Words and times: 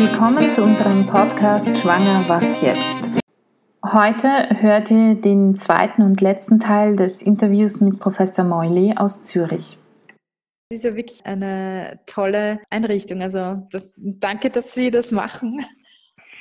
Willkommen 0.00 0.48
zu 0.52 0.62
unserem 0.62 1.04
Podcast 1.08 1.76
Schwanger, 1.76 2.22
was 2.28 2.62
jetzt? 2.62 2.94
Heute 3.84 4.28
hört 4.60 4.92
ihr 4.92 5.16
den 5.16 5.56
zweiten 5.56 6.02
und 6.02 6.20
letzten 6.20 6.60
Teil 6.60 6.94
des 6.94 7.20
Interviews 7.20 7.80
mit 7.80 7.98
Professor 7.98 8.44
Moily 8.44 8.94
aus 8.96 9.24
Zürich. 9.24 9.76
Das 10.70 10.78
ist 10.78 10.84
ja 10.84 10.94
wirklich 10.94 11.26
eine 11.26 11.98
tolle 12.06 12.60
Einrichtung. 12.70 13.22
Also 13.22 13.66
danke, 13.96 14.50
dass 14.50 14.72
Sie 14.72 14.92
das 14.92 15.10
machen 15.10 15.64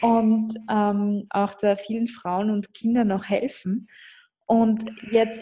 und 0.04 0.54
ähm, 0.70 1.26
auch 1.32 1.56
der 1.56 1.78
vielen 1.78 2.08
Frauen 2.08 2.52
und 2.52 2.76
Kindern 2.76 3.08
noch 3.08 3.28
helfen. 3.28 3.90
Und 4.46 4.86
jetzt 5.10 5.42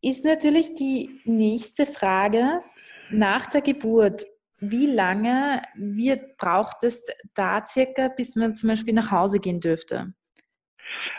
ist 0.00 0.24
natürlich 0.24 0.76
die 0.76 1.20
nächste 1.26 1.84
Frage 1.84 2.62
nach 3.10 3.44
der 3.44 3.60
Geburt. 3.60 4.24
Wie 4.70 4.86
lange 4.86 5.62
wird, 5.74 6.36
braucht 6.36 6.82
es 6.84 7.06
da 7.34 7.64
circa, 7.64 8.08
bis 8.08 8.36
man 8.36 8.54
zum 8.54 8.70
Beispiel 8.70 8.94
nach 8.94 9.10
Hause 9.10 9.40
gehen 9.40 9.60
dürfte? 9.60 10.14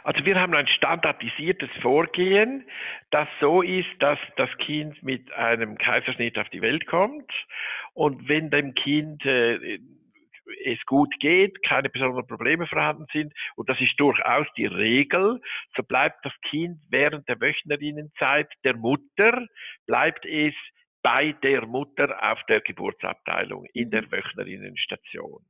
Also 0.04 0.24
wir 0.24 0.40
haben 0.40 0.54
ein 0.54 0.68
standardisiertes 0.68 1.70
Vorgehen, 1.82 2.64
das 3.10 3.28
so 3.42 3.62
ist, 3.62 3.90
dass 4.00 4.20
das 4.38 4.50
Kind 4.60 5.02
mit 5.02 5.32
einem 5.34 5.78
Kaiserschnitt 5.78 6.38
auf 6.38 6.48
die 6.50 6.62
Welt 6.62 6.86
kommt 6.86 7.32
und 7.94 8.30
wenn 8.30 8.52
dem 8.52 8.76
Kind 8.76 9.26
äh, 9.26 9.80
es 10.64 10.80
gut 10.86 11.14
geht, 11.20 11.64
keine 11.64 11.90
besonderen 11.90 12.28
Probleme 12.28 12.68
vorhanden 12.68 13.08
sind, 13.12 13.34
und 13.56 13.68
das 13.70 13.82
ist 13.82 14.00
durchaus 14.00 14.46
die 14.58 14.68
Regel, 14.68 15.42
so 15.76 15.84
bleibt 15.84 16.24
das 16.24 16.34
Kind 16.50 16.80
während 16.90 17.28
der 17.28 17.42
Wöchnerinnenzeit 17.42 18.48
der 18.64 18.76
Mutter, 18.76 19.46
bleibt 19.88 20.26
es 20.26 20.54
bei 21.06 21.34
der 21.44 21.68
Mutter 21.68 22.18
auf 22.32 22.40
der 22.50 22.62
Geburtsabteilung 22.62 23.66
in 23.74 23.92
der 23.92 24.02
mhm. 24.02 24.12
Wöchnerinnenstation. 24.12 25.46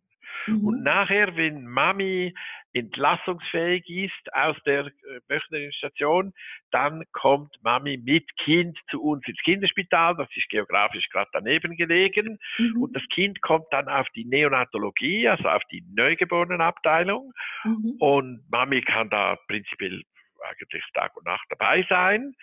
Mhm. 0.47 0.67
Und 0.67 0.84
nachher, 0.84 1.38
wenn 1.38 1.66
Mami 1.66 2.34
entlassungsfähig 2.73 3.88
ist 3.88 4.34
aus 4.34 4.58
der 4.66 4.88
äh, 4.88 4.92
Wöchnerinnenstation, 5.30 6.34
dann 6.72 7.06
kommt 7.14 7.56
Mami 7.64 7.95
mit 7.95 8.25
Kind 8.36 8.78
zu 8.92 9.02
uns 9.02 9.25
ins 9.30 9.39
Kinderspital, 9.45 10.17
das 10.17 10.28
ist 10.36 10.50
geografisch 10.50 11.08
gerade 11.08 11.30
daneben 11.31 11.78
gelegen. 11.78 12.38
Mhm. 12.58 12.81
Und 12.81 12.94
das 12.94 13.03
Kind 13.14 13.42
kommt 13.42 13.67
dann 13.72 13.88
auf 13.88 14.09
die 14.14 14.25
Neonatologie, 14.25 15.30
also 15.30 15.47
auf 15.47 15.64
die 15.72 15.86
Neugeborenenabteilung. 15.95 17.31
Mhm. 17.64 17.95
Und 18.00 18.44
Mami 18.52 18.81
kann 18.81 19.09
da 19.09 19.38
prinzipiell 19.47 20.03
eigentlich 20.50 20.84
Tag 20.94 21.16
und 21.16 21.25
Nacht 21.25 21.45
dabei 21.50 21.86
sein. 21.90 22.36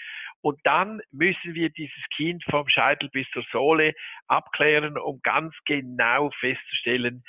Und 0.43 0.61
dann 0.65 1.01
müssen 1.13 1.55
wir 1.55 1.71
dieses 1.71 2.03
Kind 2.15 2.45
vom 2.51 2.69
Scheitel 2.69 3.09
bis 3.11 3.29
zur 3.31 3.45
Sohle 3.51 3.95
abklären, 4.27 4.99
um 4.99 5.21
ganz 5.23 5.55
genau 5.65 6.31
festzustellen, 6.41 7.25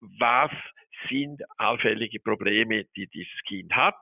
was 0.00 0.50
sind 1.08 1.42
allfällige 1.58 2.20
Probleme, 2.20 2.84
die 2.96 3.06
dieses 3.08 3.40
Kind 3.46 3.74
hat, 3.74 3.96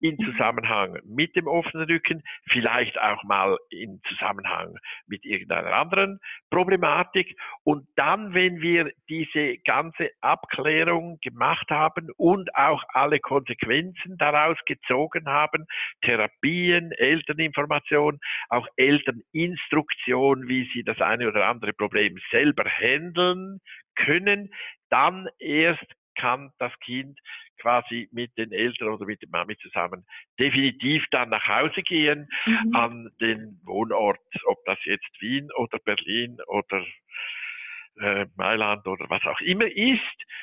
in 0.00 0.16
mhm. 0.16 0.24
Zusammenhang 0.24 0.98
mit 1.04 1.34
dem 1.36 1.46
offenen 1.46 1.86
Rücken, 1.86 2.22
vielleicht 2.50 2.98
auch 3.00 3.22
mal 3.24 3.56
in 3.70 4.00
Zusammenhang 4.08 4.76
mit 5.06 5.24
irgendeiner 5.24 5.72
anderen 5.72 6.18
Problematik. 6.50 7.36
Und 7.64 7.86
dann, 7.96 8.34
wenn 8.34 8.60
wir 8.60 8.90
diese 9.08 9.58
ganze 9.64 10.10
Abklärung 10.20 11.18
gemacht 11.22 11.68
haben 11.70 12.08
und 12.16 12.54
auch 12.54 12.82
alle 12.88 13.20
Konsequenzen 13.20 14.16
daraus 14.18 14.58
gezogen 14.66 15.26
haben, 15.26 15.66
Therapien, 16.02 16.92
Elterninformation, 16.92 18.18
auch 18.48 18.66
Elterninstruktion, 18.76 20.48
wie 20.48 20.68
sie 20.72 20.82
das 20.82 21.00
eine 21.00 21.28
oder 21.28 21.46
andere 21.46 21.72
Problem 21.72 22.18
selber 22.30 22.64
handeln 22.64 23.60
können, 23.96 24.50
dann 24.90 25.28
erst 25.38 25.86
kann 26.16 26.50
das 26.58 26.72
Kind 26.80 27.18
quasi 27.58 28.08
mit 28.12 28.36
den 28.36 28.52
Eltern 28.52 28.88
oder 28.88 29.06
mit 29.06 29.22
der 29.22 29.28
Mami 29.30 29.56
zusammen 29.58 30.04
definitiv 30.38 31.04
dann 31.10 31.30
nach 31.30 31.46
Hause 31.46 31.82
gehen 31.82 32.28
mhm. 32.46 32.74
an 32.74 33.10
den 33.20 33.60
Wohnort, 33.64 34.20
ob 34.46 34.64
das 34.66 34.78
jetzt 34.84 35.08
Wien 35.20 35.48
oder 35.56 35.78
Berlin 35.78 36.38
oder 36.46 36.84
äh, 38.00 38.26
Mailand 38.36 38.86
oder 38.86 39.08
was 39.08 39.24
auch 39.24 39.40
immer 39.40 39.66
ist. 39.66 40.00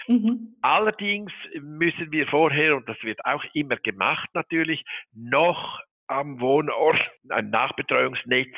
Mhm. 0.08 0.56
Allerdings 0.62 1.32
müssen 1.60 2.12
wir 2.12 2.28
vorher, 2.28 2.76
und 2.76 2.88
das 2.90 3.02
wird 3.04 3.24
auch 3.26 3.44
immer 3.54 3.78
gemacht 3.78 4.30
natürlich, 4.34 4.84
noch 5.14 5.80
am 6.08 6.40
Wohnort 6.40 7.00
ein 7.30 7.50
Nachbetreuungsnetz 7.50 8.56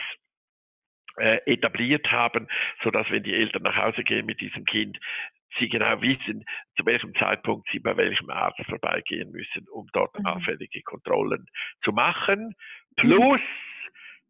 äh, 1.17 1.39
etabliert 1.45 2.11
haben, 2.11 2.47
so 2.83 2.91
dass 2.91 3.09
wenn 3.09 3.23
die 3.23 3.33
Eltern 3.33 3.63
nach 3.63 3.75
Hause 3.75 4.03
gehen 4.03 4.25
mit 4.25 4.41
diesem 4.41 4.65
Kind, 4.65 4.97
sie 5.59 5.69
genau 5.69 6.01
wissen, 6.01 6.43
zu 6.77 6.85
welchem 6.85 7.15
Zeitpunkt 7.15 7.67
sie 7.71 7.79
bei 7.79 7.95
welchem 7.97 8.29
Arzt 8.29 8.63
vorbeigehen 8.67 9.31
müssen, 9.31 9.67
um 9.69 9.87
dort 9.93 10.19
mhm. 10.19 10.25
auffällige 10.25 10.81
Kontrollen 10.83 11.47
zu 11.83 11.91
machen. 11.91 12.55
Plus 12.97 13.41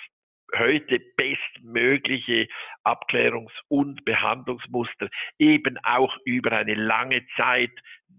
heute 0.56 1.00
bestmögliche 1.16 2.48
Abklärungs- 2.84 3.52
und 3.68 4.04
Behandlungsmuster 4.04 5.08
eben 5.38 5.78
auch 5.82 6.16
über 6.24 6.52
eine 6.52 6.74
lange 6.74 7.26
Zeit 7.36 7.72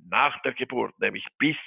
nach 0.09 0.41
der 0.43 0.53
Geburt, 0.53 0.99
nämlich 0.99 1.25
bis 1.37 1.57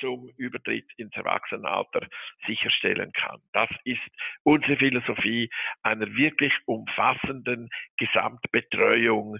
zum 0.00 0.30
Übertritt 0.36 0.86
ins 0.96 1.14
Erwachsenenalter 1.14 2.06
sicherstellen 2.46 3.12
kann. 3.12 3.40
Das 3.52 3.68
ist 3.84 4.00
unsere 4.42 4.76
Philosophie 4.76 5.50
einer 5.82 6.06
wirklich 6.14 6.52
umfassenden 6.66 7.70
Gesamtbetreuung 7.98 9.38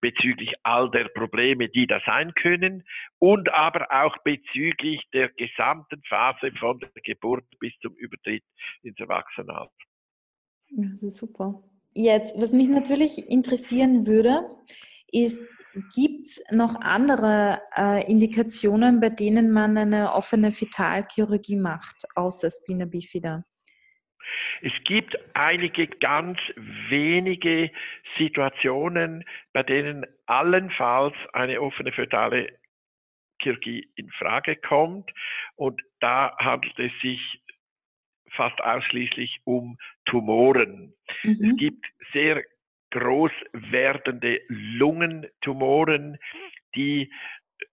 bezüglich 0.00 0.52
all 0.62 0.90
der 0.90 1.08
Probleme, 1.08 1.68
die 1.68 1.86
da 1.86 2.00
sein 2.06 2.32
können 2.34 2.84
und 3.18 3.52
aber 3.52 3.88
auch 3.90 4.16
bezüglich 4.18 5.02
der 5.12 5.28
gesamten 5.30 6.02
Phase 6.08 6.52
von 6.58 6.78
der 6.78 6.90
Geburt 7.02 7.44
bis 7.58 7.72
zum 7.80 7.94
Übertritt 7.96 8.44
ins 8.82 8.98
Erwachsenenalter. 8.98 9.72
Das 10.70 11.02
ist 11.02 11.16
super. 11.16 11.62
Jetzt, 11.94 12.40
was 12.40 12.52
mich 12.52 12.68
natürlich 12.68 13.18
interessieren 13.28 14.06
würde, 14.06 14.42
ist, 15.10 15.42
Gibt 15.94 16.26
es 16.26 16.42
noch 16.50 16.80
andere 16.80 17.60
äh, 17.76 18.10
Indikationen, 18.10 19.00
bei 19.00 19.10
denen 19.10 19.52
man 19.52 19.76
eine 19.76 20.12
offene 20.12 20.52
Fetalchirurgie 20.52 21.56
macht, 21.56 22.04
außer 22.14 22.50
Spina 22.50 22.86
bifida? 22.86 23.44
Es 24.60 24.72
gibt 24.84 25.16
einige 25.34 25.86
ganz 25.86 26.38
wenige 26.88 27.70
Situationen, 28.16 29.24
bei 29.52 29.62
denen 29.62 30.04
allenfalls 30.26 31.14
eine 31.32 31.60
offene 31.60 31.92
fetale 31.92 32.58
Chirurgie 33.40 33.88
in 33.94 34.10
Frage 34.10 34.56
kommt. 34.56 35.10
Und 35.56 35.80
da 36.00 36.36
handelt 36.38 36.78
es 36.78 36.92
sich 37.02 37.20
fast 38.32 38.60
ausschließlich 38.60 39.40
um 39.44 39.78
Tumoren. 40.04 40.94
Mhm. 41.22 41.50
Es 41.50 41.56
gibt 41.56 41.86
sehr 42.12 42.42
groß 42.90 43.32
werdende 43.52 44.40
Lungentumoren, 44.48 46.18
die 46.74 47.10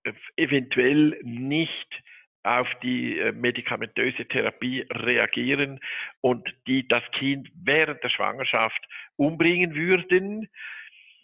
äh, 0.03 0.13
eventuell 0.35 1.19
nicht 1.23 2.03
auf 2.43 2.67
die 2.83 3.17
äh, 3.19 3.31
medikamentöse 3.31 4.25
Therapie 4.27 4.85
reagieren 4.91 5.79
und 6.21 6.47
die 6.67 6.87
das 6.87 7.03
Kind 7.11 7.49
während 7.55 8.03
der 8.03 8.09
Schwangerschaft 8.09 8.79
umbringen 9.15 9.73
würden, 9.73 10.47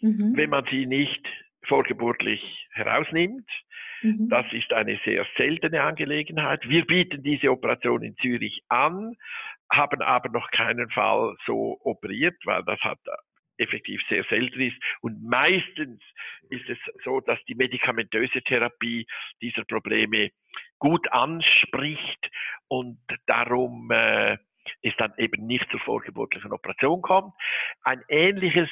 mhm. 0.00 0.32
wenn 0.36 0.50
man 0.50 0.64
sie 0.70 0.86
nicht 0.86 1.24
vorgeburtlich 1.64 2.42
herausnimmt. 2.72 3.48
Mhm. 4.02 4.28
Das 4.30 4.46
ist 4.52 4.72
eine 4.72 4.98
sehr 5.04 5.24
seltene 5.36 5.82
Angelegenheit. 5.82 6.68
Wir 6.68 6.84
bieten 6.84 7.22
diese 7.22 7.52
Operation 7.52 8.02
in 8.02 8.16
Zürich 8.16 8.60
an, 8.68 9.14
haben 9.70 10.02
aber 10.02 10.28
noch 10.28 10.50
keinen 10.50 10.90
Fall 10.90 11.36
so 11.46 11.78
operiert, 11.82 12.34
weil 12.44 12.64
das 12.64 12.80
hat 12.80 12.98
effektiv 13.58 14.00
sehr 14.08 14.24
selten 14.24 14.60
ist. 14.60 14.76
Und 15.00 15.22
meistens 15.22 16.02
ist 16.50 16.68
es 16.68 16.78
so, 17.04 17.20
dass 17.20 17.38
die 17.44 17.54
medikamentöse 17.54 18.42
Therapie 18.42 19.06
dieser 19.40 19.64
Probleme 19.64 20.30
gut 20.78 21.10
anspricht 21.12 22.30
und 22.68 22.98
darum 23.26 23.90
äh, 23.90 24.36
es 24.82 24.94
dann 24.96 25.12
eben 25.18 25.46
nicht 25.46 25.68
zur 25.70 25.80
vorgeburtlichen 25.80 26.52
Operation 26.52 27.02
kommt. 27.02 27.34
Ein 27.82 28.02
ähnliches 28.08 28.70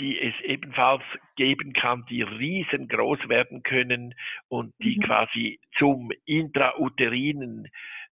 die 0.00 0.18
es 0.18 0.34
ebenfalls 0.42 1.02
geben 1.36 1.72
kann, 1.74 2.04
die 2.08 2.22
riesengroß 2.22 3.28
werden 3.28 3.62
können 3.62 4.14
und 4.48 4.74
die 4.82 4.96
mhm. 4.96 5.02
quasi 5.02 5.60
zum 5.78 6.10
intrauterinen 6.24 7.68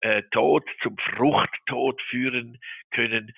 äh, 0.01 0.23
Tod, 0.31 0.65
zum 0.83 0.97
Fruchttod 0.99 2.01
führen 2.03 2.59
können, 2.93 3.33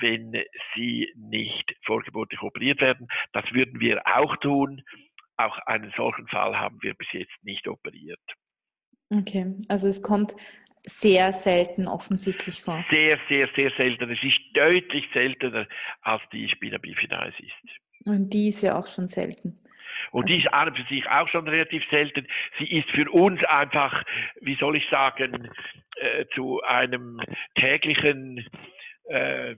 wenn 0.00 0.32
sie 0.74 1.12
nicht 1.16 1.74
vorgeburtlich 1.84 2.40
operiert 2.42 2.80
werden. 2.80 3.08
Das 3.32 3.44
würden 3.52 3.78
wir 3.80 4.02
auch 4.06 4.36
tun. 4.38 4.82
Auch 5.36 5.58
einen 5.66 5.92
solchen 5.96 6.26
Fall 6.28 6.58
haben 6.58 6.78
wir 6.82 6.94
bis 6.94 7.08
jetzt 7.12 7.36
nicht 7.42 7.68
operiert. 7.68 8.20
Okay, 9.10 9.54
also 9.68 9.88
es 9.88 10.00
kommt 10.00 10.34
sehr 10.84 11.32
selten 11.32 11.86
offensichtlich 11.86 12.62
vor. 12.62 12.84
Sehr, 12.90 13.18
sehr, 13.28 13.48
sehr 13.54 13.70
selten. 13.76 14.10
Es 14.10 14.22
ist 14.22 14.40
deutlich 14.54 15.06
seltener 15.12 15.66
als 16.00 16.22
die 16.32 16.48
Spina 16.48 16.78
bifidalis 16.78 17.34
ist. 17.38 17.81
Und 18.04 18.30
die 18.30 18.48
ist 18.48 18.62
ja 18.62 18.78
auch 18.78 18.86
schon 18.86 19.08
selten. 19.08 19.58
Und 20.10 20.28
die 20.28 20.38
ist 20.38 20.52
an 20.52 20.68
und 20.68 20.76
für 20.76 20.86
sich 20.94 21.08
auch 21.08 21.28
schon 21.28 21.46
relativ 21.48 21.82
selten. 21.90 22.26
Sie 22.58 22.70
ist 22.70 22.90
für 22.90 23.10
uns 23.10 23.42
einfach, 23.44 24.04
wie 24.40 24.56
soll 24.56 24.76
ich 24.76 24.88
sagen, 24.90 25.48
äh, 25.96 26.26
zu 26.34 26.60
einem 26.62 27.20
täglichen 27.54 28.46
äh, 29.04 29.54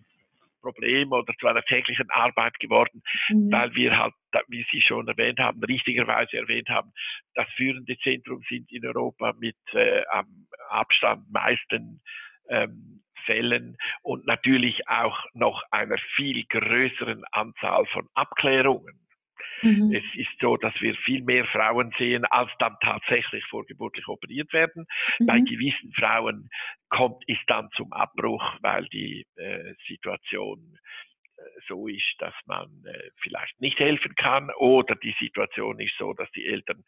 Problem 0.61 1.13
oder 1.13 1.33
zu 1.39 1.47
einer 1.47 1.63
täglichen 1.63 2.11
Arbeit 2.11 2.59
geworden, 2.59 3.03
mhm. 3.29 3.53
weil 3.53 3.75
wir 3.75 3.99
halt, 3.99 4.15
wie 4.49 4.67
Sie 4.73 4.81
schon 4.81 5.07
erwähnt 5.07 5.39
haben, 5.39 5.63
richtigerweise 5.63 6.39
erwähnt 6.39 6.69
haben, 6.69 6.93
das 7.35 7.47
führende 7.57 7.97
Zentrum 7.99 8.41
sind 8.49 8.73
in 8.73 8.87
Europa 8.87 9.35
mit 9.39 9.57
äh, 9.73 10.03
am 10.11 10.47
Abstand 10.71 11.31
meisten 11.31 12.01
ähm, 12.49 13.04
Fällen 13.27 13.77
und 14.03 14.27
natürlich 14.27 14.89
auch 14.89 15.25
noch 15.35 15.63
einer 15.71 15.99
viel 16.17 16.45
größeren 16.45 17.25
Anzahl 17.33 17.87
von 17.87 18.09
Abklärungen. 18.15 19.05
Mhm. 19.63 19.95
Es 19.95 20.05
ist 20.19 20.39
so, 20.41 20.57
dass 20.57 20.75
wir 20.81 20.95
viel 20.97 21.23
mehr 21.23 21.45
Frauen 21.47 21.93
sehen, 21.99 22.25
als 22.27 22.51
dann 22.59 22.77
tatsächlich 22.83 23.45
vorgeburtlich 23.47 24.07
operiert 24.09 24.53
werden. 24.53 24.87
Mhm. 25.19 25.27
Bei 25.27 25.39
gewissen 25.41 25.93
Frauen 25.95 26.49
kommt 26.91 27.25
es 27.27 27.39
dann 27.47 27.71
zum 27.77 27.93
Abbruch, 27.93 28.43
weil 28.61 28.85
die 28.87 29.27
äh, 29.37 29.75
Situation 29.87 30.79
äh, 31.37 31.43
so 31.67 31.89
ist, 31.89 32.15
dass 32.19 32.35
man 32.47 32.69
äh, 32.85 33.11
vielleicht 33.23 33.61
nicht 33.61 33.79
helfen 33.79 34.15
kann 34.17 34.51
oder 34.59 34.97
die 34.97 35.15
Situation 35.19 35.81
ist 35.81 35.97
so, 35.99 36.13
dass 36.13 36.31
die 36.33 36.47
Eltern 36.47 36.85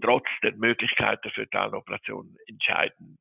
trotz 0.00 0.26
der 0.42 0.56
Möglichkeit 0.56 1.24
der 1.24 1.32
fötalen 1.32 1.74
Operation 1.74 2.36
entscheiden, 2.46 3.18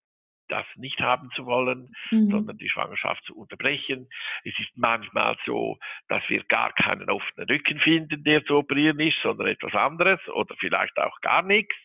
das 0.49 0.65
nicht 0.75 0.99
haben 0.99 1.29
zu 1.35 1.45
wollen, 1.45 1.93
mhm. 2.11 2.29
sondern 2.29 2.57
die 2.57 2.69
Schwangerschaft 2.69 3.23
zu 3.25 3.35
unterbrechen. 3.35 4.07
Es 4.43 4.53
ist 4.59 4.71
manchmal 4.75 5.37
so, 5.45 5.77
dass 6.07 6.23
wir 6.27 6.43
gar 6.45 6.73
keinen 6.73 7.09
offenen 7.09 7.47
Rücken 7.47 7.79
finden, 7.79 8.23
der 8.23 8.43
zu 8.45 8.57
operieren 8.57 8.99
ist, 8.99 9.17
sondern 9.21 9.47
etwas 9.47 9.73
anderes 9.73 10.19
oder 10.29 10.55
vielleicht 10.59 10.97
auch 10.99 11.21
gar 11.21 11.43
nichts. 11.43 11.75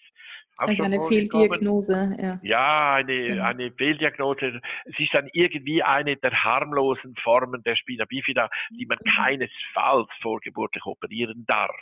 Also 0.57 0.85
eine 0.85 1.01
Fehldiagnose, 1.09 2.17
ja. 2.21 2.39
Ja, 2.43 2.95
eine, 2.95 3.25
genau. 3.25 3.45
eine 3.45 3.73
Fehldiagnose. 3.73 4.61
Es 4.85 4.99
ist 4.99 5.13
dann 5.13 5.29
irgendwie 5.33 5.83
eine 5.83 6.17
der 6.17 6.45
harmlosen 6.45 7.17
Formen 7.17 7.63
der 7.65 7.75
Spina 7.75 8.05
bifida, 8.05 8.49
die 8.71 8.87
man 8.87 8.99
mhm. 9.05 9.11
keinesfalls 9.11 10.09
vorgeburtlich 10.23 10.87
operieren 10.87 11.45
darf. 11.47 11.75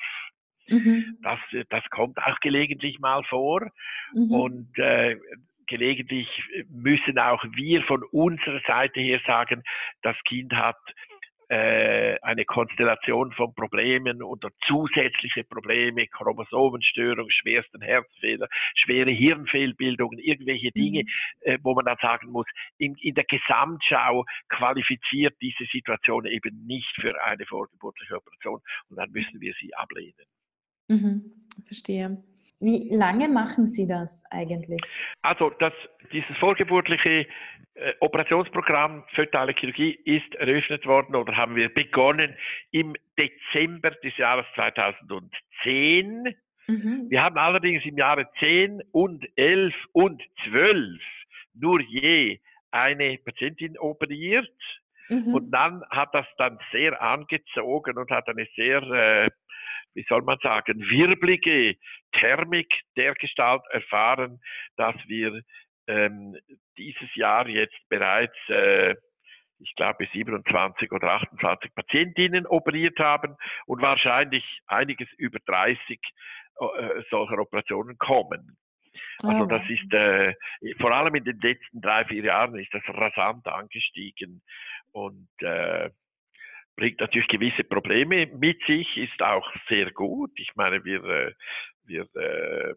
Mhm. 0.68 1.18
Das, 1.22 1.38
das 1.68 1.84
kommt 1.90 2.18
auch 2.18 2.38
gelegentlich 2.40 2.98
mal 2.98 3.22
vor. 3.24 3.68
Mhm. 4.14 4.30
Und 4.30 4.78
äh, 4.78 5.16
gelegentlich 5.72 6.28
müssen 6.68 7.18
auch 7.18 7.42
wir 7.54 7.82
von 7.84 8.02
unserer 8.04 8.60
Seite 8.66 9.00
her 9.00 9.20
sagen, 9.26 9.62
das 10.02 10.16
Kind 10.24 10.52
hat 10.52 10.76
äh, 11.48 12.18
eine 12.22 12.44
Konstellation 12.44 13.32
von 13.32 13.54
Problemen 13.54 14.22
oder 14.22 14.50
zusätzliche 14.66 15.44
Probleme, 15.44 16.06
Chromosomenstörung, 16.06 17.28
schwersten 17.28 17.80
Herzfehler, 17.82 18.48
schwere 18.74 19.10
Hirnfehlbildungen, 19.10 20.18
irgendwelche 20.18 20.70
Dinge, 20.72 21.02
mhm. 21.02 21.08
äh, 21.40 21.58
wo 21.62 21.74
man 21.74 21.84
dann 21.84 21.98
sagen 22.00 22.30
muss, 22.30 22.46
in, 22.78 22.94
in, 23.00 23.14
der 23.14 23.24
Gesamtschau 23.24 24.24
qualifiziert 24.48 25.34
diese 25.40 25.64
Situation 25.70 26.26
eben 26.26 26.66
nicht 26.66 26.94
für 27.00 27.22
eine 27.22 27.44
vorgeburtliche 27.46 28.16
Operation 28.16 28.60
und 28.88 28.96
dann 28.96 29.10
müssen 29.10 29.40
wir 29.40 29.54
sie 29.60 29.74
ablehnen. 29.74 30.24
Mhm, 30.88 31.32
verstehe. 31.66 32.22
Wie 32.62 32.94
lange 32.94 33.28
machen 33.28 33.66
Sie 33.66 33.88
das 33.88 34.24
eigentlich? 34.30 34.80
Also 35.22 35.50
das, 35.58 35.72
dieses 36.12 36.36
vorgeburtliche 36.38 37.26
äh, 37.74 37.92
Operationsprogramm 37.98 39.02
Fötale 39.14 39.52
Chirurgie 39.52 39.98
ist 40.04 40.32
eröffnet 40.36 40.86
worden 40.86 41.16
oder 41.16 41.36
haben 41.36 41.56
wir 41.56 41.74
begonnen 41.74 42.36
im 42.70 42.94
Dezember 43.18 43.90
des 43.90 44.16
Jahres 44.16 44.46
2010. 44.54 46.36
Mhm. 46.68 47.06
Wir 47.08 47.22
haben 47.22 47.36
allerdings 47.36 47.84
im 47.84 47.98
Jahre 47.98 48.28
10 48.38 48.80
und 48.92 49.26
11 49.34 49.74
und 49.92 50.22
12 50.48 51.00
nur 51.54 51.80
je 51.80 52.38
eine 52.70 53.18
Patientin 53.18 53.76
operiert. 53.76 54.48
Mhm. 55.08 55.34
Und 55.34 55.50
dann 55.50 55.82
hat 55.90 56.14
das 56.14 56.26
dann 56.38 56.58
sehr 56.70 57.02
angezogen 57.02 57.98
und 57.98 58.10
hat 58.10 58.28
eine 58.28 58.46
sehr 58.54 58.82
äh, 58.82 59.30
wie 59.94 60.04
soll 60.08 60.22
man 60.22 60.38
sagen, 60.42 60.80
wirblige 60.80 61.76
Thermik 62.12 62.72
der 62.96 63.14
Gestalt 63.14 63.62
erfahren, 63.70 64.40
dass 64.76 64.96
wir 65.06 65.42
ähm, 65.86 66.36
dieses 66.76 67.14
Jahr 67.14 67.48
jetzt 67.48 67.78
bereits, 67.88 68.36
äh, 68.48 68.94
ich 69.58 69.74
glaube, 69.76 70.08
27 70.12 70.90
oder 70.92 71.12
28 71.12 71.74
Patientinnen 71.74 72.46
operiert 72.46 72.98
haben 72.98 73.36
und 73.66 73.80
wahrscheinlich 73.82 74.44
einiges 74.66 75.08
über 75.18 75.38
30 75.46 75.78
äh, 76.60 77.02
solcher 77.10 77.38
Operationen 77.38 77.96
kommen. 77.98 78.56
Also 79.24 79.46
das 79.46 79.62
ist 79.68 79.92
äh, 79.92 80.34
vor 80.80 80.92
allem 80.92 81.14
in 81.14 81.24
den 81.24 81.38
letzten 81.40 81.80
drei, 81.80 82.04
vier 82.04 82.24
Jahren 82.24 82.58
ist 82.58 82.72
das 82.72 82.82
rasant 82.88 83.46
angestiegen 83.46 84.42
und 84.92 85.28
äh, 85.40 85.90
bringt 86.76 87.00
natürlich 87.00 87.28
gewisse 87.28 87.64
Probleme 87.64 88.26
mit 88.26 88.62
sich, 88.66 88.96
ist 88.96 89.22
auch 89.22 89.50
sehr 89.68 89.90
gut. 89.90 90.30
Ich 90.36 90.54
meine, 90.54 90.84
wir, 90.84 91.04
äh, 91.04 91.32
wir 91.84 92.02
äh, 92.14 92.74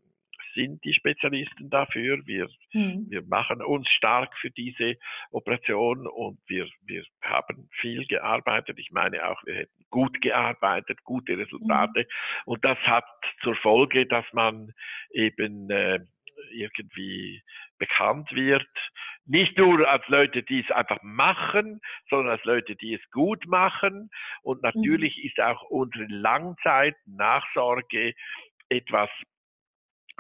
sind 0.56 0.84
die 0.84 0.94
Spezialisten 0.94 1.70
dafür. 1.70 2.26
Wir, 2.26 2.48
mhm. 2.74 3.06
wir 3.10 3.22
machen 3.24 3.62
uns 3.62 3.88
stark 3.90 4.36
für 4.38 4.50
diese 4.50 4.96
Operation 5.32 6.08
und 6.08 6.40
wir, 6.48 6.68
wir 6.86 7.04
haben 7.22 7.70
viel 7.80 8.06
gearbeitet. 8.08 8.80
Ich 8.80 8.92
meine 8.92 9.28
auch, 9.30 9.46
wir 9.46 9.56
hätten 9.56 9.86
gut 9.90 10.20
gearbeitet, 10.22 11.04
gute 11.04 11.38
Resultate. 11.38 12.02
Mhm. 12.02 12.06
Und 12.46 12.66
das 12.66 12.78
hat 12.80 13.06
zur 13.44 13.56
Folge, 13.56 14.08
dass 14.08 14.26
man 14.34 14.72
eben 15.12 15.70
äh, 15.70 16.00
irgendwie 16.52 17.42
bekannt 17.78 18.32
wird. 18.32 18.68
Nicht 19.26 19.58
nur 19.58 19.90
als 19.90 20.08
Leute, 20.08 20.44
die 20.44 20.62
es 20.62 20.70
einfach 20.72 21.00
machen, 21.02 21.82
sondern 22.10 22.34
als 22.34 22.44
Leute, 22.44 22.76
die 22.76 22.94
es 22.94 23.02
gut 23.12 23.48
machen. 23.48 24.12
Und 24.44 24.62
natürlich 24.62 25.18
mhm. 25.18 25.24
ist 25.28 25.40
auch 25.40 25.64
unsere 25.64 26.06
Langzeit-Nachsorge 26.06 28.14
etwas 28.70 29.10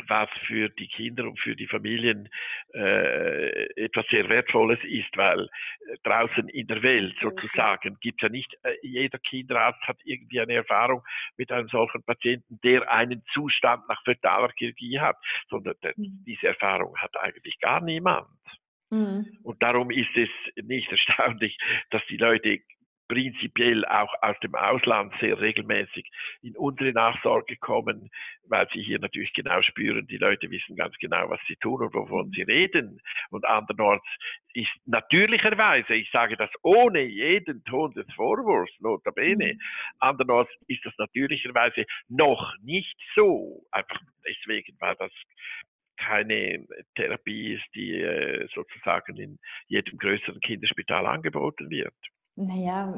was 0.08 0.30
für 0.46 0.70
die 0.70 0.88
Kinder 0.88 1.24
und 1.26 1.40
für 1.40 1.56
die 1.56 1.68
Familien 1.68 2.30
äh, 2.74 3.66
etwas 3.76 4.06
sehr 4.10 4.28
Wertvolles 4.30 4.80
ist, 4.84 5.16
weil 5.16 5.42
äh, 5.44 5.98
draußen 6.04 6.50
in 6.50 6.68
der 6.68 6.84
Welt 6.84 7.14
sozusagen 7.14 7.98
gibt 8.02 8.22
es 8.22 8.28
ja 8.28 8.30
nicht, 8.30 8.54
äh, 8.64 8.76
jeder 8.82 9.20
Kinderarzt 9.20 9.82
hat 9.82 9.98
irgendwie 10.04 10.42
eine 10.42 10.54
Erfahrung 10.54 11.04
mit 11.38 11.52
einem 11.52 11.68
solchen 11.70 12.04
Patienten, 12.04 12.60
der 12.64 12.92
einen 12.92 13.24
Zustand 13.34 13.88
nach 13.88 14.02
fötaler 14.04 14.52
Chirurgie 14.58 15.00
hat, 15.00 15.18
sondern 15.50 15.76
der, 15.84 15.94
mhm. 15.96 16.24
diese 16.26 16.48
Erfahrung 16.48 16.96
hat 16.98 17.16
eigentlich 17.18 17.60
gar 17.60 17.82
niemand. 17.82 18.28
Mhm. 18.90 19.38
Und 19.44 19.62
darum 19.64 19.92
ist 19.92 20.16
es 20.16 20.30
nicht 20.64 20.92
erstaunlich, 20.92 21.58
dass 21.90 22.02
die 22.10 22.18
Leute 22.18 22.60
prinzipiell 23.08 23.86
auch 23.86 24.14
aus 24.22 24.36
dem 24.42 24.56
Ausland 24.56 25.14
sehr 25.20 25.40
regelmäßig 25.40 26.10
in 26.42 26.56
unsere 26.58 26.92
Nachsorge 26.92 27.56
kommen, 27.58 28.10
weil 28.48 28.68
sie 28.74 28.82
hier 28.82 29.00
natürlich 29.00 29.34
genau 29.34 29.62
spüren, 29.62 30.08
die 30.08 30.18
Leute 30.18 30.50
wissen 30.50 30.76
ganz 30.76 30.96
genau, 30.98 31.30
was 31.30 31.40
sie 31.48 31.56
tun 31.58 31.82
und 31.82 31.94
wovon 31.94 32.32
sie 32.32 32.44
reden. 32.44 33.02
Und 33.30 33.46
andernorts 33.46 34.06
ist 34.54 34.70
natürlicherweise, 34.86 35.94
ich 35.96 36.10
sage 36.12 36.38
das 36.38 36.50
ohne 36.64 37.02
jeden 37.02 37.64
Ton 37.66 37.94
des 37.94 38.08
Vorwurfs, 38.16 38.74
notabene, 38.80 39.54
mhm. 39.54 39.60
andernorts 40.00 40.52
ist 40.68 40.86
das 40.86 40.94
natürlicherweise 40.98 41.86
noch 42.08 42.56
nicht 42.62 42.98
so, 43.16 43.66
einfach 43.72 44.00
deswegen, 44.26 44.76
weil 44.80 44.96
das 44.96 45.12
keine 45.98 46.66
Therapie 46.96 47.54
ist, 47.54 47.66
die 47.74 48.02
äh, 48.02 48.48
sozusagen 48.54 49.18
in 49.18 49.40
jedem 49.68 49.98
größeren 49.98 50.40
Kinderspital 50.42 51.06
angeboten 51.06 51.70
wird. 51.70 51.94
Naja, 52.38 52.94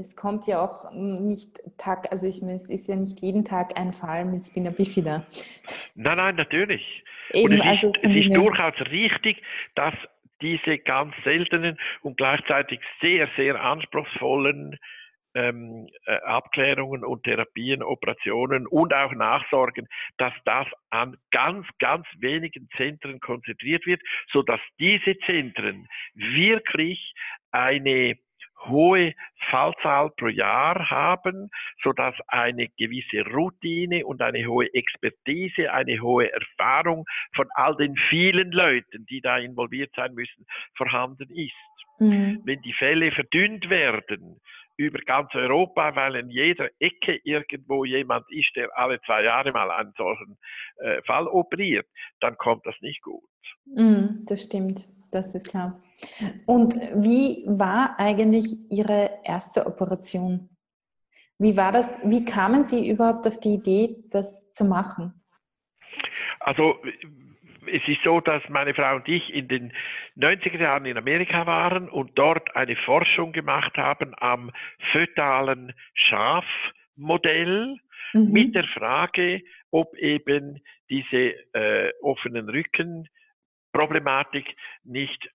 es 0.00 0.16
kommt 0.16 0.48
ja 0.48 0.64
auch 0.64 0.92
nicht 0.92 1.60
Tag, 1.78 2.10
also 2.10 2.26
ich 2.26 2.42
meine, 2.42 2.56
es 2.56 2.68
ist 2.68 2.88
ja 2.88 2.96
nicht 2.96 3.20
jeden 3.22 3.44
Tag 3.44 3.78
ein 3.78 3.92
Fall 3.92 4.24
mit 4.24 4.46
Spina 4.46 4.70
bifida. 4.70 5.24
Nein, 5.94 6.16
nein, 6.16 6.34
natürlich. 6.34 7.04
Eben, 7.32 7.54
und 7.54 7.60
es 7.60 7.66
also 7.66 7.92
ist, 7.92 8.04
es 8.04 8.16
ist 8.16 8.34
durchaus 8.34 8.74
richtig, 8.90 9.42
dass 9.76 9.94
diese 10.42 10.78
ganz 10.78 11.14
seltenen 11.22 11.78
und 12.02 12.16
gleichzeitig 12.16 12.80
sehr, 13.00 13.28
sehr 13.36 13.62
anspruchsvollen 13.62 14.76
ähm, 15.34 15.88
äh, 16.06 16.16
Abklärungen 16.22 17.04
und 17.04 17.22
Therapien, 17.22 17.82
Operationen 17.82 18.66
und 18.66 18.92
auch 18.92 19.12
Nachsorgen, 19.12 19.86
dass 20.18 20.32
das 20.44 20.66
an 20.90 21.16
ganz, 21.30 21.66
ganz 21.78 22.06
wenigen 22.18 22.68
Zentren 22.76 23.20
konzentriert 23.20 23.86
wird, 23.86 24.02
so 24.32 24.42
dass 24.42 24.60
diese 24.80 25.16
Zentren 25.26 25.86
wirklich 26.14 27.14
eine 27.52 28.18
hohe 28.68 29.14
Fallzahl 29.50 30.10
pro 30.16 30.28
Jahr 30.28 30.90
haben, 30.90 31.50
so 31.82 31.92
dass 31.92 32.14
eine 32.28 32.68
gewisse 32.78 33.22
Routine 33.30 34.06
und 34.06 34.20
eine 34.20 34.46
hohe 34.46 34.72
Expertise, 34.74 35.72
eine 35.72 36.00
hohe 36.00 36.30
Erfahrung 36.32 37.04
von 37.34 37.48
all 37.54 37.76
den 37.76 37.96
vielen 38.08 38.52
Leuten, 38.52 39.06
die 39.06 39.20
da 39.20 39.38
involviert 39.38 39.92
sein 39.96 40.14
müssen, 40.14 40.46
vorhanden 40.76 41.28
ist. 41.30 41.52
Mhm. 41.98 42.40
Wenn 42.44 42.60
die 42.62 42.72
Fälle 42.72 43.12
verdünnt 43.12 43.68
werden, 43.68 44.40
über 44.80 44.98
ganz 45.00 45.34
Europa, 45.34 45.94
weil 45.94 46.16
in 46.16 46.30
jeder 46.30 46.70
Ecke 46.78 47.20
irgendwo 47.22 47.84
jemand 47.84 48.24
ist, 48.30 48.50
der 48.56 48.70
alle 48.78 48.98
zwei 49.02 49.24
Jahre 49.24 49.52
mal 49.52 49.70
einen 49.70 49.92
solchen 49.96 50.38
äh, 50.78 51.02
Fall 51.02 51.26
operiert, 51.26 51.86
dann 52.20 52.36
kommt 52.38 52.64
das 52.64 52.74
nicht 52.80 53.02
gut. 53.02 53.28
Mm, 53.66 54.24
das 54.26 54.44
stimmt, 54.44 54.88
das 55.10 55.34
ist 55.34 55.48
klar. 55.48 55.80
Und 56.46 56.74
wie 56.94 57.44
war 57.46 57.98
eigentlich 57.98 58.70
Ihre 58.70 59.10
erste 59.24 59.66
Operation? 59.66 60.48
Wie 61.38 61.56
war 61.56 61.72
das? 61.72 62.00
Wie 62.04 62.24
kamen 62.24 62.64
Sie 62.64 62.88
überhaupt 62.88 63.26
auf 63.26 63.38
die 63.40 63.54
Idee, 63.54 63.96
das 64.10 64.52
zu 64.52 64.64
machen? 64.64 65.14
Also 66.40 66.76
es 67.66 67.82
ist 67.86 68.02
so, 68.04 68.20
dass 68.20 68.42
meine 68.48 68.74
Frau 68.74 68.96
und 68.96 69.08
ich 69.08 69.32
in 69.32 69.48
den 69.48 69.72
90er 70.16 70.60
Jahren 70.60 70.86
in 70.86 70.96
Amerika 70.96 71.46
waren 71.46 71.88
und 71.88 72.18
dort 72.18 72.54
eine 72.56 72.76
Forschung 72.76 73.32
gemacht 73.32 73.76
haben 73.76 74.14
am 74.18 74.50
fötalen 74.92 75.72
Schafmodell 75.94 77.76
mhm. 78.12 78.32
mit 78.32 78.54
der 78.54 78.64
Frage, 78.64 79.42
ob 79.70 79.96
eben 79.96 80.60
diese 80.88 81.34
äh, 81.54 81.92
offenen 82.02 82.48
Rückenproblematik 83.74 84.56
nicht 84.84 85.30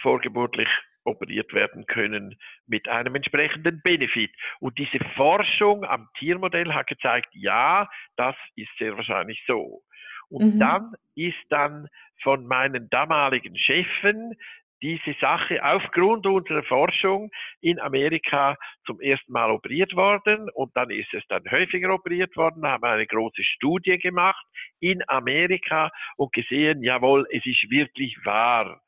vorgeburtlich 0.00 0.68
operiert 1.04 1.52
werden 1.54 1.86
können 1.86 2.36
mit 2.66 2.88
einem 2.88 3.14
entsprechenden 3.14 3.80
Benefit. 3.82 4.30
Und 4.60 4.78
diese 4.78 4.98
Forschung 5.16 5.84
am 5.84 6.08
Tiermodell 6.18 6.72
hat 6.72 6.86
gezeigt, 6.88 7.28
ja, 7.32 7.88
das 8.16 8.36
ist 8.56 8.70
sehr 8.78 8.96
wahrscheinlich 8.96 9.42
so. 9.46 9.82
Und 10.28 10.56
mhm. 10.56 10.58
dann 10.60 10.92
ist 11.16 11.42
dann 11.48 11.88
von 12.22 12.46
meinen 12.46 12.88
damaligen 12.90 13.56
Chefen 13.56 14.34
diese 14.82 15.14
Sache 15.20 15.62
aufgrund 15.62 16.26
unserer 16.26 16.62
Forschung 16.62 17.30
in 17.60 17.78
Amerika 17.78 18.56
zum 18.86 19.00
ersten 19.00 19.32
Mal 19.32 19.50
operiert 19.50 19.94
worden 19.94 20.48
und 20.54 20.74
dann 20.74 20.90
ist 20.90 21.12
es 21.12 21.22
dann 21.28 21.42
häufiger 21.50 21.92
operiert 21.92 22.36
worden, 22.36 22.66
haben 22.66 22.82
wir 22.82 22.90
eine 22.90 23.06
große 23.06 23.42
Studie 23.42 23.98
gemacht 23.98 24.44
in 24.80 25.02
Amerika 25.08 25.90
und 26.16 26.32
gesehen, 26.32 26.82
jawohl, 26.82 27.26
es 27.30 27.44
ist 27.44 27.70
wirklich 27.70 28.16
wahr, 28.24 28.80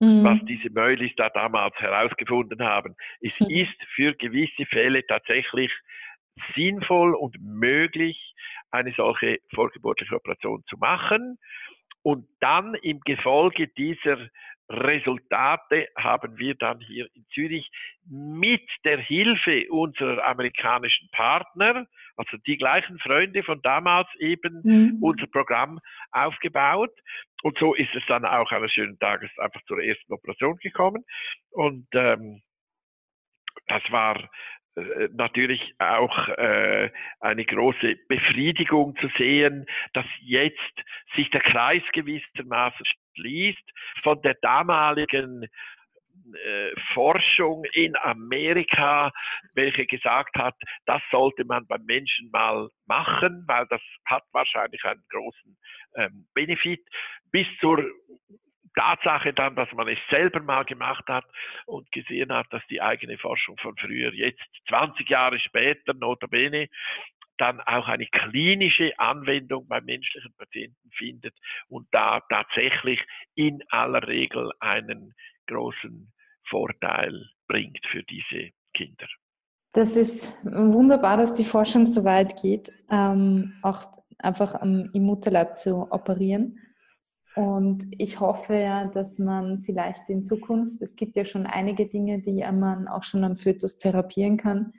mhm. 0.00 0.24
was 0.24 0.38
diese 0.44 0.70
Mäulis 0.70 1.12
da 1.16 1.30
damals 1.30 1.74
herausgefunden 1.76 2.62
haben. 2.62 2.94
Es 3.20 3.38
mhm. 3.40 3.46
ist 3.50 3.82
für 3.94 4.14
gewisse 4.14 4.66
Fälle 4.66 5.06
tatsächlich 5.06 5.72
sinnvoll 6.54 7.14
und 7.14 7.36
möglich, 7.40 8.34
eine 8.70 8.92
solche 8.96 9.38
vorgeburtliche 9.54 10.16
Operation 10.16 10.62
zu 10.68 10.76
machen. 10.78 11.38
Und 12.02 12.26
dann 12.40 12.74
im 12.74 13.00
Gefolge 13.00 13.68
dieser 13.68 14.18
Resultate 14.70 15.88
haben 15.96 16.38
wir 16.38 16.54
dann 16.54 16.80
hier 16.80 17.08
in 17.14 17.26
Zürich 17.34 17.70
mit 18.08 18.66
der 18.84 18.98
Hilfe 18.98 19.66
unserer 19.70 20.24
amerikanischen 20.26 21.08
Partner, 21.12 21.86
also 22.16 22.36
die 22.46 22.56
gleichen 22.56 22.98
Freunde 22.98 23.42
von 23.42 23.60
damals 23.62 24.08
eben, 24.18 24.60
mhm. 24.62 24.98
unser 25.02 25.26
Programm 25.26 25.80
aufgebaut. 26.10 26.92
Und 27.42 27.58
so 27.58 27.74
ist 27.74 27.94
es 27.94 28.02
dann 28.06 28.24
auch 28.24 28.50
eines 28.52 28.72
schönen 28.72 28.98
Tages 28.98 29.30
einfach 29.38 29.60
zur 29.66 29.82
ersten 29.82 30.12
Operation 30.12 30.56
gekommen. 30.58 31.04
Und 31.50 31.86
ähm, 31.92 32.42
das 33.66 33.82
war 33.90 34.30
natürlich 35.12 35.74
auch 35.78 36.28
äh, 36.28 36.90
eine 37.20 37.44
große 37.44 37.96
Befriedigung 38.08 38.96
zu 38.96 39.08
sehen, 39.18 39.66
dass 39.92 40.06
jetzt 40.20 40.82
sich 41.14 41.30
der 41.30 41.42
Kreis 41.42 41.82
gewissermaßen 41.92 42.86
schließt 43.14 43.70
von 44.02 44.20
der 44.22 44.34
damaligen 44.40 45.44
äh, 45.44 46.70
Forschung 46.94 47.64
in 47.72 47.96
Amerika, 47.96 49.10
welche 49.54 49.86
gesagt 49.86 50.36
hat, 50.36 50.54
das 50.86 51.02
sollte 51.10 51.44
man 51.44 51.66
beim 51.66 51.84
Menschen 51.84 52.30
mal 52.30 52.68
machen, 52.86 53.44
weil 53.46 53.66
das 53.68 53.80
hat 54.06 54.24
wahrscheinlich 54.32 54.82
einen 54.84 55.02
großen 55.10 55.56
ähm, 55.96 56.26
Benefit, 56.34 56.80
bis 57.30 57.46
zur 57.60 57.84
Tatsache 58.74 59.32
dann, 59.32 59.54
dass 59.56 59.70
man 59.72 59.88
es 59.88 59.98
selber 60.10 60.40
mal 60.40 60.64
gemacht 60.64 61.04
hat 61.08 61.24
und 61.66 61.90
gesehen 61.92 62.32
hat, 62.32 62.46
dass 62.50 62.62
die 62.68 62.80
eigene 62.80 63.18
Forschung 63.18 63.56
von 63.58 63.76
früher 63.76 64.12
jetzt 64.14 64.42
20 64.68 65.08
Jahre 65.08 65.38
später, 65.40 65.94
notabene, 65.94 66.68
dann 67.38 67.60
auch 67.60 67.88
eine 67.88 68.06
klinische 68.06 68.98
Anwendung 68.98 69.66
bei 69.66 69.80
menschlichen 69.80 70.32
Patienten 70.36 70.90
findet 70.92 71.34
und 71.68 71.88
da 71.90 72.20
tatsächlich 72.28 73.00
in 73.34 73.62
aller 73.70 74.06
Regel 74.06 74.52
einen 74.60 75.14
großen 75.48 76.12
Vorteil 76.48 77.30
bringt 77.48 77.84
für 77.90 78.02
diese 78.04 78.50
Kinder. 78.74 79.06
Das 79.72 79.96
ist 79.96 80.34
wunderbar, 80.44 81.16
dass 81.16 81.34
die 81.34 81.44
Forschung 81.44 81.86
so 81.86 82.04
weit 82.04 82.40
geht, 82.40 82.70
ähm, 82.90 83.54
auch 83.62 84.04
einfach 84.18 84.60
im 84.60 84.90
Mutterleib 84.92 85.56
zu 85.56 85.90
operieren. 85.90 86.58
Und 87.34 87.86
ich 87.98 88.20
hoffe 88.20 88.54
ja, 88.54 88.86
dass 88.86 89.18
man 89.18 89.60
vielleicht 89.60 90.10
in 90.10 90.22
Zukunft, 90.22 90.82
es 90.82 90.96
gibt 90.96 91.16
ja 91.16 91.24
schon 91.24 91.46
einige 91.46 91.86
Dinge, 91.86 92.20
die 92.20 92.44
man 92.52 92.88
auch 92.88 93.04
schon 93.04 93.24
am 93.24 93.36
Fötus 93.36 93.78
therapieren 93.78 94.36
kann. 94.36 94.72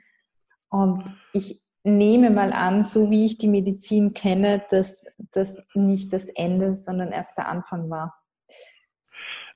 Und 0.68 1.02
ich 1.32 1.64
nehme 1.82 2.30
mal 2.30 2.52
an, 2.52 2.84
so 2.84 3.10
wie 3.10 3.24
ich 3.24 3.38
die 3.38 3.48
Medizin 3.48 4.14
kenne, 4.14 4.64
dass 4.70 5.06
das 5.32 5.66
nicht 5.74 6.12
das 6.12 6.28
Ende, 6.28 6.74
sondern 6.74 7.12
erst 7.12 7.36
der 7.36 7.48
Anfang 7.48 7.90
war. 7.90 8.14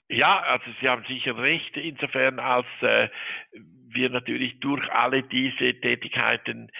Ja, 0.08 0.40
also 0.40 0.64
Sie 0.80 0.88
haben 0.88 1.04
sicher 1.06 1.36
recht, 1.36 1.76
insofern 1.76 2.38
als 2.38 2.66
äh, 2.80 3.08
wir 3.90 4.10
natürlich 4.10 4.58
durch 4.60 4.82
alle 4.90 5.22
diese 5.22 5.74
Tätigkeiten 5.80 6.70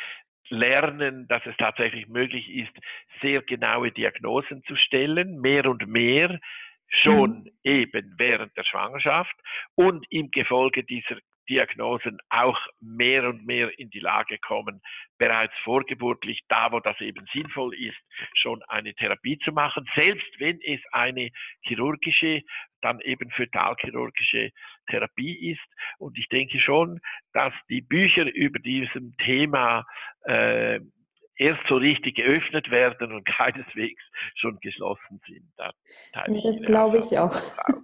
lernen, 0.50 1.26
dass 1.28 1.44
es 1.46 1.56
tatsächlich 1.56 2.08
möglich 2.08 2.48
ist, 2.48 2.72
sehr 3.20 3.42
genaue 3.42 3.92
Diagnosen 3.92 4.62
zu 4.64 4.76
stellen, 4.76 5.40
mehr 5.40 5.66
und 5.66 5.86
mehr 5.86 6.38
schon 6.88 7.30
mhm. 7.30 7.50
eben 7.64 8.14
während 8.16 8.56
der 8.56 8.64
Schwangerschaft 8.64 9.34
und 9.74 10.06
im 10.10 10.30
Gefolge 10.30 10.84
dieser 10.84 11.16
Diagnosen 11.48 12.18
auch 12.28 12.58
mehr 12.80 13.28
und 13.28 13.46
mehr 13.46 13.78
in 13.78 13.90
die 13.90 14.00
Lage 14.00 14.38
kommen, 14.38 14.82
bereits 15.16 15.54
vorgeburtlich, 15.64 16.42
da 16.48 16.70
wo 16.72 16.80
das 16.80 17.00
eben 17.00 17.26
sinnvoll 17.32 17.74
ist, 17.74 17.96
schon 18.34 18.62
eine 18.64 18.94
Therapie 18.94 19.38
zu 19.38 19.52
machen, 19.52 19.88
selbst 19.96 20.28
wenn 20.38 20.60
es 20.62 20.80
eine 20.92 21.30
chirurgische, 21.62 22.42
dann 22.80 23.00
eben 23.00 23.30
fötalchirurgische 23.30 24.50
Therapie 24.88 25.52
ist. 25.52 25.66
Und 25.98 26.16
ich 26.18 26.28
denke 26.28 26.60
schon, 26.60 27.00
dass 27.32 27.52
die 27.68 27.80
Bücher 27.80 28.32
über 28.32 28.58
diesem 28.58 29.16
Thema 29.16 29.84
äh, 30.28 30.80
erst 31.36 31.60
so 31.68 31.76
richtig 31.76 32.16
geöffnet 32.16 32.70
werden 32.70 33.12
und 33.12 33.24
keineswegs 33.36 34.02
schon 34.36 34.58
geschlossen 34.60 35.20
sind. 35.26 35.50
Da 35.56 35.72
ja, 36.14 36.42
das 36.42 36.60
glaube 36.62 36.98
ich 36.98 37.18
auch. 37.18 37.34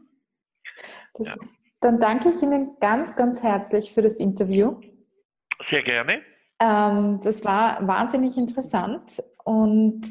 Das, 1.17 1.29
ja. 1.29 1.35
Dann 1.81 2.01
danke 2.01 2.31
ich 2.31 2.43
Ihnen 2.43 2.77
ganz, 2.81 3.15
ganz 3.15 3.45
herzlich 3.45 3.93
für 3.93 4.03
das 4.03 4.15
Interview. 4.15 4.81
Sehr 5.71 5.85
gerne. 5.85 6.23
Ähm, 6.59 7.21
das 7.23 7.45
war 7.45 7.87
wahnsinnig 7.87 8.37
interessant 8.37 9.23
und 9.45 10.03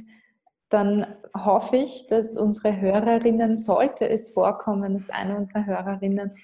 dann 0.69 1.05
hoffe 1.35 1.77
ich, 1.77 2.07
dass 2.07 2.37
unsere 2.37 2.79
Hörerinnen, 2.79 3.57
sollte 3.57 4.07
es 4.07 4.31
vorkommen, 4.31 4.93
dass 4.93 5.09
eine 5.09 5.35
unserer 5.35 5.65
Hörerinnen 5.65 6.35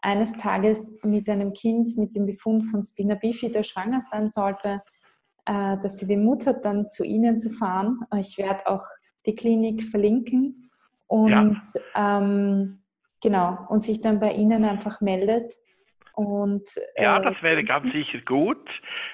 eines 0.00 0.32
Tages 0.38 0.98
mit 1.02 1.28
einem 1.28 1.52
Kind 1.52 1.96
mit 1.96 2.16
dem 2.16 2.26
Befund 2.26 2.64
von 2.70 2.82
Spina 2.82 3.16
bifida 3.16 3.62
schwanger 3.64 4.00
sein 4.00 4.30
sollte, 4.30 4.82
äh, 5.46 5.76
dass 5.82 5.98
sie 5.98 6.06
den 6.06 6.24
Mut 6.24 6.46
hat, 6.46 6.64
dann 6.64 6.88
zu 6.88 7.04
Ihnen 7.04 7.38
zu 7.38 7.50
fahren. 7.50 8.00
Ich 8.18 8.36
werde 8.38 8.66
auch 8.66 8.86
die 9.24 9.34
Klinik 9.34 9.82
verlinken 9.84 10.70
und 11.06 11.60
ja. 11.94 12.18
ähm, 12.18 12.82
Genau, 13.22 13.66
und 13.68 13.82
sich 13.82 14.00
dann 14.00 14.20
bei 14.20 14.32
Ihnen 14.32 14.64
einfach 14.64 15.00
meldet 15.00 15.54
Und, 16.12 16.68
äh, 16.94 17.02
ja, 17.02 17.18
das 17.18 17.42
wäre 17.42 17.64
ganz 17.64 17.92
sicher 17.92 18.20
gut. 18.20 18.68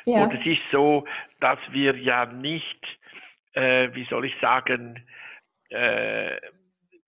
Ja. 0.04 0.24
Und 0.24 0.34
es 0.34 0.44
ist 0.44 0.62
so, 0.70 1.04
dass 1.40 1.58
wir 1.70 1.96
ja 1.96 2.26
nicht, 2.26 2.84
äh, 3.54 3.88
wie 3.94 4.04
soll 4.10 4.26
ich 4.26 4.34
sagen, 4.40 5.02
äh, 5.70 6.36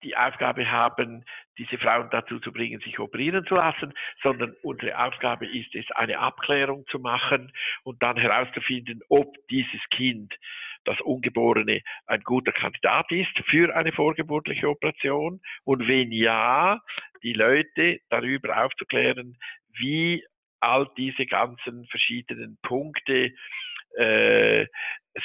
die 0.02 0.16
Aufgabe 0.16 0.70
haben, 0.70 1.24
diese 1.58 1.78
Frauen 1.78 2.08
dazu 2.10 2.40
zu 2.40 2.52
bringen, 2.52 2.80
sich 2.80 2.98
operieren 2.98 3.46
zu 3.46 3.54
lassen, 3.54 3.92
sondern 4.22 4.54
unsere 4.62 4.98
Aufgabe 4.98 5.46
ist 5.46 5.74
es, 5.74 5.90
eine 5.92 6.18
Abklärung 6.18 6.84
zu 6.88 6.98
machen 6.98 7.52
und 7.82 8.02
dann 8.02 8.16
herauszufinden, 8.16 9.02
ob 9.08 9.34
dieses 9.48 9.80
Kind, 9.90 10.34
das 10.84 11.00
Ungeborene, 11.00 11.80
ein 12.06 12.20
guter 12.24 12.52
Kandidat 12.52 13.10
ist 13.10 13.38
für 13.46 13.74
eine 13.74 13.92
vorgeburtliche 13.92 14.68
Operation 14.68 15.40
und 15.64 15.88
wenn 15.88 16.12
ja, 16.12 16.80
die 17.22 17.32
Leute 17.32 18.00
darüber 18.10 18.64
aufzuklären, 18.64 19.38
wie 19.78 20.24
all 20.60 20.88
diese 20.96 21.26
ganzen 21.26 21.86
verschiedenen 21.86 22.58
Punkte 22.62 23.32
äh, 23.96 24.66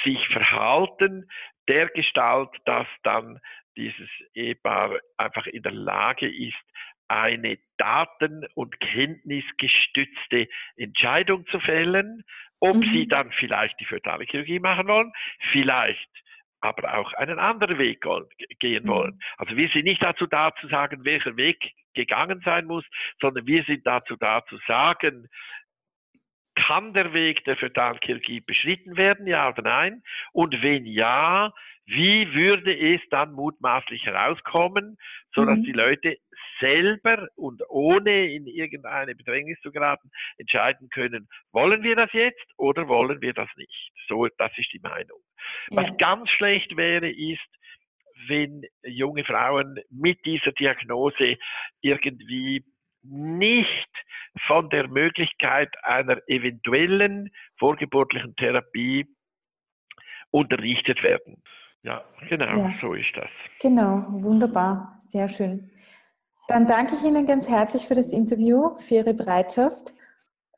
sich 0.04 0.26
verhalten, 0.28 1.28
der 1.68 1.88
Gestalt, 1.88 2.50
dass 2.64 2.86
dann 3.02 3.38
dieses 3.76 4.08
Ehepaar 4.34 4.98
einfach 5.16 5.46
in 5.46 5.62
der 5.62 5.72
Lage 5.72 6.28
ist, 6.28 6.56
eine 7.08 7.58
daten- 7.76 8.46
und 8.54 8.78
kenntnisgestützte 8.78 10.48
Entscheidung 10.76 11.44
zu 11.46 11.58
fällen, 11.58 12.22
ob 12.60 12.76
mhm. 12.76 12.92
sie 12.92 13.08
dann 13.08 13.32
vielleicht 13.32 13.80
die 13.80 13.84
fötale 13.84 14.24
Chirurgie 14.24 14.60
machen 14.60 14.86
wollen, 14.86 15.12
vielleicht 15.50 16.08
aber 16.60 16.98
auch 16.98 17.12
einen 17.14 17.38
anderen 17.38 17.78
Weg 17.78 18.04
gehen 18.58 18.86
wollen. 18.86 19.14
Mhm. 19.14 19.20
Also 19.38 19.56
wir 19.56 19.68
sind 19.70 19.84
nicht 19.84 20.02
dazu 20.02 20.26
da 20.26 20.54
zu 20.60 20.68
sagen, 20.68 21.04
welcher 21.04 21.36
Weg 21.36 21.72
gegangen 21.94 22.42
sein 22.44 22.66
muss, 22.66 22.84
sondern 23.20 23.46
wir 23.46 23.64
sind 23.64 23.86
dazu 23.86 24.16
da 24.16 24.44
zu 24.46 24.58
sagen, 24.68 25.28
kann 26.54 26.92
der 26.92 27.12
Weg 27.12 27.44
der 27.44 27.56
Fötalchirurgie 27.56 28.40
beschritten 28.40 28.96
werden, 28.96 29.26
ja 29.26 29.48
oder 29.48 29.62
nein? 29.62 30.02
Und 30.32 30.62
wenn 30.62 30.84
ja, 30.84 31.52
wie 31.90 32.32
würde 32.34 32.76
es 32.76 33.00
dann 33.10 33.32
mutmaßlich 33.32 34.04
herauskommen, 34.04 34.96
sodass 35.34 35.58
mhm. 35.58 35.64
die 35.64 35.72
Leute 35.72 36.16
selber 36.60 37.26
und 37.36 37.62
ohne 37.68 38.32
in 38.32 38.46
irgendeine 38.46 39.14
Bedrängnis 39.14 39.58
zu 39.60 39.72
geraten 39.72 40.10
entscheiden 40.38 40.88
können, 40.90 41.28
wollen 41.52 41.82
wir 41.82 41.96
das 41.96 42.12
jetzt 42.12 42.46
oder 42.58 42.86
wollen 42.86 43.20
wir 43.20 43.32
das 43.32 43.48
nicht? 43.56 43.92
So, 44.08 44.28
das 44.38 44.52
ist 44.56 44.72
die 44.72 44.80
Meinung. 44.80 45.18
Ja. 45.70 45.82
Was 45.82 45.96
ganz 45.96 46.30
schlecht 46.30 46.76
wäre, 46.76 47.10
ist, 47.10 47.40
wenn 48.28 48.62
junge 48.84 49.24
Frauen 49.24 49.80
mit 49.90 50.24
dieser 50.24 50.52
Diagnose 50.52 51.38
irgendwie 51.80 52.62
nicht 53.02 53.88
von 54.46 54.68
der 54.68 54.86
Möglichkeit 54.86 55.70
einer 55.82 56.18
eventuellen 56.28 57.30
vorgeburtlichen 57.58 58.36
Therapie 58.36 59.06
unterrichtet 60.30 61.02
werden. 61.02 61.42
Ja, 61.82 62.04
genau, 62.28 62.58
ja. 62.58 62.74
so 62.80 62.94
ist 62.94 63.10
das. 63.14 63.30
Genau, 63.60 64.04
wunderbar, 64.08 64.96
sehr 64.98 65.28
schön. 65.28 65.70
Dann 66.48 66.66
danke 66.66 66.94
ich 66.94 67.04
Ihnen 67.04 67.26
ganz 67.26 67.48
herzlich 67.48 67.86
für 67.86 67.94
das 67.94 68.12
Interview, 68.12 68.76
für 68.76 68.96
Ihre 68.96 69.14
Bereitschaft 69.14 69.94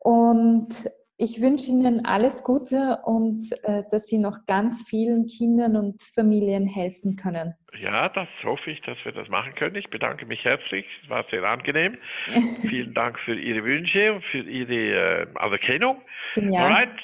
und 0.01 0.91
ich 1.19 1.41
wünsche 1.41 1.71
Ihnen 1.71 2.05
alles 2.05 2.43
Gute 2.43 2.99
und 3.05 3.53
äh, 3.63 3.85
dass 3.93 4.07
Sie 4.07 4.19
noch 4.19 4.45
ganz 4.47 4.85
vielen 4.89 5.27
Kindern 5.27 5.77
und 5.77 6.03
Familien 6.15 6.67
helfen 6.67 7.15
können. 7.15 7.55
Ja, 7.81 8.09
das 8.09 8.29
hoffe 8.43 8.71
ich, 8.73 8.81
dass 8.83 8.99
wir 9.05 9.13
das 9.13 9.29
machen 9.29 9.55
können. 9.55 9.77
Ich 9.77 9.89
bedanke 9.89 10.27
mich 10.27 10.45
herzlich. 10.45 10.85
Es 11.05 11.09
war 11.09 11.25
sehr 11.31 11.45
angenehm. 11.45 11.97
Vielen 12.69 12.93
Dank 12.95 13.21
für 13.21 13.39
Ihre 13.39 13.63
Wünsche 13.65 14.15
und 14.15 14.25
für 14.25 14.41
Ihre 14.41 15.23
äh, 15.23 15.27
Anerkennung. 15.37 16.03
Genial. 16.35 16.73
Alright. 16.73 17.01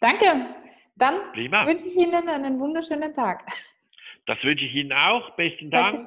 Danke. 0.00 0.54
Dann 1.00 1.32
Prima. 1.32 1.66
wünsche 1.66 1.88
ich 1.88 1.96
Ihnen 1.96 2.28
einen 2.28 2.60
wunderschönen 2.60 3.14
Tag. 3.14 3.44
Das 4.26 4.36
wünsche 4.44 4.66
ich 4.66 4.74
Ihnen 4.74 4.92
auch. 4.92 5.30
Besten 5.30 5.70
Dank. 5.70 6.06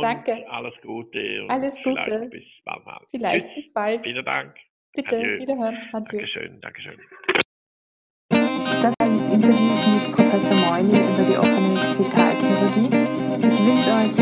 Danke. 0.00 0.50
Alles 0.50 0.74
Gute. 0.82 1.44
alles 1.48 1.76
Gute. 1.82 2.02
Vielleicht 2.02 2.30
bis 2.30 2.44
bald 2.64 2.86
mal. 2.86 3.00
Vielleicht 3.10 3.54
bis 3.54 3.72
bald. 3.74 4.02
Vielen 4.04 4.24
Dank. 4.24 4.56
Bitte, 4.94 5.16
Adieu. 5.16 5.38
wiederhören. 5.38 5.78
Adieu. 5.92 6.18
Dankeschön, 6.18 6.60
Dankeschön. 6.62 6.98
Das 8.30 8.94
war 8.98 9.08
das 9.08 9.28
Interview 9.34 9.74
mit 9.94 10.14
Professor 10.16 10.56
Meuli 10.64 10.96
über 10.96 11.24
die 11.28 11.36
offene 11.36 11.76
Vitalchirurgie. 11.98 12.88
Ich 13.38 13.66
wünsche 13.66 13.90
euch 13.90 14.21